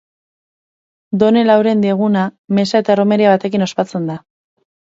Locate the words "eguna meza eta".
1.97-2.97